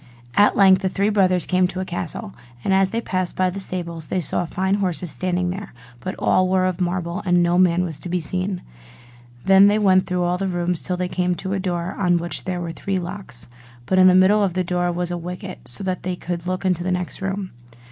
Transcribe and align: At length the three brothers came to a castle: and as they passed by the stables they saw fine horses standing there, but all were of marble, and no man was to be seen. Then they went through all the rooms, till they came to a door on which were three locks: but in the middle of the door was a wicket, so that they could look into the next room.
At 0.33 0.55
length 0.57 0.81
the 0.81 0.89
three 0.89 1.09
brothers 1.09 1.45
came 1.45 1.67
to 1.67 1.79
a 1.79 1.85
castle: 1.85 2.33
and 2.63 2.73
as 2.73 2.89
they 2.89 3.01
passed 3.01 3.35
by 3.35 3.51
the 3.51 3.59
stables 3.59 4.07
they 4.07 4.19
saw 4.19 4.45
fine 4.45 4.73
horses 4.81 5.11
standing 5.11 5.51
there, 5.51 5.75
but 5.99 6.15
all 6.17 6.49
were 6.49 6.65
of 6.65 6.81
marble, 6.81 7.21
and 7.23 7.43
no 7.43 7.59
man 7.59 7.83
was 7.83 7.99
to 7.99 8.09
be 8.09 8.19
seen. 8.19 8.63
Then 9.45 9.67
they 9.67 9.77
went 9.77 10.07
through 10.07 10.23
all 10.23 10.39
the 10.39 10.47
rooms, 10.47 10.81
till 10.81 10.97
they 10.97 11.07
came 11.07 11.35
to 11.35 11.53
a 11.53 11.59
door 11.59 11.93
on 11.99 12.17
which 12.17 12.41
were 12.47 12.71
three 12.71 12.97
locks: 12.97 13.47
but 13.85 13.99
in 13.99 14.07
the 14.07 14.15
middle 14.15 14.41
of 14.41 14.53
the 14.55 14.63
door 14.63 14.91
was 14.91 15.11
a 15.11 15.19
wicket, 15.19 15.67
so 15.67 15.83
that 15.83 16.01
they 16.01 16.15
could 16.15 16.47
look 16.47 16.65
into 16.65 16.81
the 16.83 16.91
next 16.91 17.21
room. 17.21 17.51